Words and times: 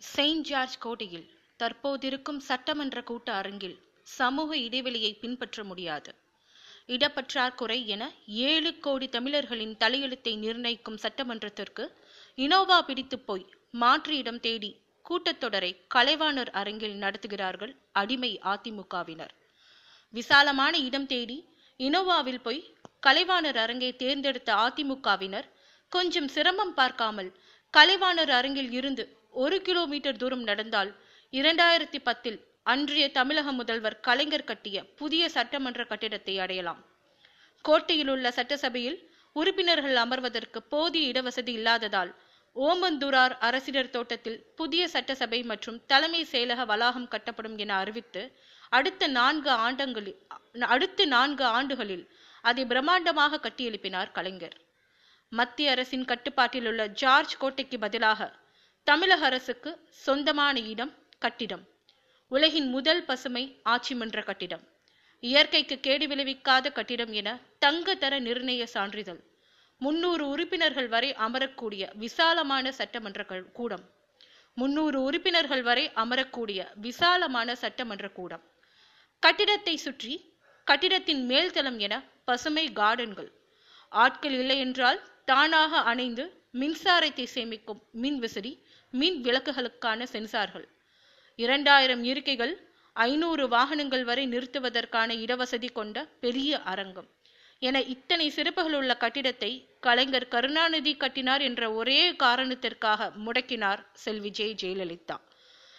Saint 0.00 0.44
George 0.44 0.76
கோட்டையில் 0.78 1.26
தற்போதிருக்கும் 1.60 2.38
சட்டமன்ற 2.38 3.02
கூட்ட 3.02 3.32
அரங்கில் 3.32 3.76
சமூக 4.02 4.56
இடைவெளியை 4.56 5.12
பின்பற்ற 5.14 5.64
முடியாது. 5.64 6.10
இடப்பற்றாக்குறை 6.86 7.86
என 7.86 8.02
ஏழு 8.26 8.78
கோடி 8.78 9.08
தமிழர்களின் 9.08 9.76
தலையெழுத்தை 9.80 10.32
நிர்ணயிக்கும் 10.36 10.98
சட்டமன்றத்திற்கு 11.02 11.84
இனோவா 12.38 12.78
பிடித்து 12.80 13.18
போய் 13.18 13.46
மாற்று 13.70 14.16
இடம் 14.16 14.40
தேடி 14.40 14.70
கூட்டத்தொடரை 15.10 15.70
கலைவாணர் 15.94 16.50
அரங்கில் 16.50 16.96
நடத்துகிறார்கள் 16.98 17.72
அடிமை 17.92 18.40
அதிமுகவினர். 18.44 19.34
விசாலமான 20.14 20.74
இடம் 20.78 21.06
தேடி 21.06 21.38
இனோவாவில் 21.80 22.42
போய் 22.42 22.62
கலைவாணர் 23.06 23.56
அரங்கை 23.56 23.96
தேர்ந்தெடுத்த 23.96 24.50
அதிமுகவினர் 24.66 25.48
கொஞ்சம் 25.92 26.28
சிரமம் 26.28 26.74
பார்க்காமல் 26.74 27.30
கலைவாணர் 27.74 28.30
அரங்கில் 28.30 28.72
இருந்து 28.72 29.04
ஒரு 29.32 29.62
கிலோமீட்டர் 29.62 30.16
தூரம் 30.16 30.42
நடந்தால் 30.42 30.90
இரண்டாயிரத்தி 31.32 31.98
பத்தில் 32.02 32.38
அன்றைய 32.62 33.10
தமிழக 33.10 33.52
முதல்வர் 33.52 34.00
கலைஞர் 34.00 34.44
கட்டிய 34.44 34.84
புதிய 34.84 35.28
சட்டமன்ற 35.28 35.84
கட்டிடத்தை 35.84 36.38
அடையலாம். 36.38 36.80
கோட்டையில் 37.62 38.08
உள்ள 38.08 38.30
சட்டசபையில் 38.30 38.98
உறுப்பினர்கள் 39.32 39.96
அமர்வதற்கு 39.96 40.58
போதிய 40.68 41.12
இடவசதி 41.12 41.48
இல்லாததால் 41.48 42.14
ஓமந்தூரார் 42.56 43.34
அரசினர் 43.38 43.90
தோட்டத்தில் 43.90 44.38
புதிய 44.56 44.88
சட்டசபை 44.88 45.42
மற்றும் 45.42 45.86
தலைமை 45.86 46.26
செயலக 46.32 46.64
வளாகம் 46.66 47.08
கட்டப்படும் 47.08 47.56
என 47.56 47.76
அறிவித்து 47.76 48.22
அடுத்த 48.68 49.06
நான்கு 49.06 49.50
ஆண்டங்களில் 49.50 50.18
அடுத்த 50.60 51.04
நான்கு 51.04 51.44
ஆண்டுகளில் 51.44 52.04
அதை 52.42 52.64
பிரம்மாண்டமாக 52.64 53.40
கட்டியெழுப்பினார் 53.46 54.12
கலைஞர். 54.12 54.56
மத்திய 55.28 55.70
அரசின் 55.70 56.04
கட்டுப்பாட்டில் 56.04 56.66
உள்ள 56.66 56.86
ஜார்ஜ் 56.86 57.36
கோட்டைக்கு 57.36 57.78
பதிலாக 57.78 58.39
தமிழக 58.90 59.24
அரசுக்கு 59.28 59.70
சொந்தமான 60.04 60.60
இடம் 60.70 60.92
கட்டிடம். 61.24 61.62
உலகின் 62.28 62.68
முதல் 62.68 63.02
பசுமை 63.08 63.42
ஆட்சி 63.72 63.94
மன்ற 63.94 64.22
கட்டிடம். 64.28 64.62
இயற்கைக்கு 65.22 65.76
கேடு 65.80 66.06
விளைவிக்காத 66.06 66.72
கட்டிடம் 66.78 67.12
என 67.20 67.28
தங்க 67.58 67.94
தர 67.94 68.20
நிர்ணய 68.20 68.62
சான்றிதழ். 68.74 69.20
முன்னூறு 69.80 70.24
உறுப்பினர்கள் 70.28 70.88
வரை 70.88 71.10
அமரக்கூடிய 71.26 71.82
விசாலமான 72.04 72.72
சட்டமன்ற 72.78 73.26
கூடம். 73.58 73.84
முன்னூறு 74.54 74.98
உறுப்பினர்கள் 75.02 75.62
வரை 75.62 75.84
அமரக்கூடிய 76.04 76.66
விசாலமான 76.86 77.54
சட்டமன்ற 77.54 78.08
கூடம். 78.18 78.44
கட்டிடத்தை 79.22 79.76
சுற்றி 79.86 80.16
கட்டிடத்தின் 80.66 81.22
மேல்தளம் 81.30 81.78
என 81.78 81.94
பசுமை 82.24 82.66
கார்டன்கள். 82.80 83.30
ஆட்கள் 83.92 84.36
இல்லை 84.42 84.58
என்றால் 84.58 85.00
தானாக 85.24 85.82
அணைந்து 85.92 86.26
மின்சாரத்தை 86.60 87.24
சேமிக்கும் 87.36 87.80
மின் 88.02 88.18
விசிறி 88.18 88.52
மின் 88.92 89.22
விளக்குகளுக்கான 89.22 90.02
சென்சார்கள். 90.02 90.66
இரண்டாயிரம் 91.38 92.02
இருக்கைகள் 92.04 92.54
ஐநூறு 92.92 93.48
வாகனங்கள் 93.48 94.04
வரை 94.04 94.24
நிறுத்துவதற்கான 94.26 95.14
இடவசதி 95.14 95.72
கொண்ட 95.72 96.04
பெரிய 96.20 96.60
அரங்கம். 96.62 97.08
என 97.58 97.82
இத்தனை 97.82 98.30
சிறப்புகள் 98.30 98.74
உள்ள 98.74 98.96
கட்டிடத்தை 98.96 99.50
கலைஞர் 99.80 100.28
கருணாநிதி 100.28 100.96
கட்டினார் 100.96 101.42
என்ற 101.42 101.72
ஒரே 101.72 102.16
காரணத்திற்காக 102.16 103.10
முடக்கினார் 103.26 103.80
செல்வி 103.92 104.30
ஜெய் 104.38 104.58
ஜெயலலிதா. 104.62 105.16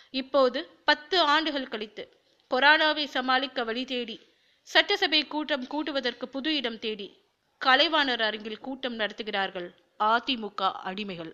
இப்போது 0.09 0.59
பத்து 0.85 1.19
ஆண்டுகள் 1.19 1.67
கழித்து 1.67 2.03
கொரோனாவை 2.51 3.05
சமாளிக்க 3.05 3.63
வழி 3.63 3.85
தேடி 3.85 4.17
சட்டசபை 4.61 5.27
கூட்டம் 5.27 5.67
கூட்டுவதற்கு 5.67 6.25
புது 6.25 6.55
இடம் 6.55 6.79
தேடி 6.79 7.07
கலைவாணர் 7.65 8.21
அரங்கில் 8.21 8.59
கூட்டம் 8.59 8.99
நடத்துகிறார்கள் 8.99 9.69
அதிமுக 9.99 10.71
அடிமைகள். 10.83 11.33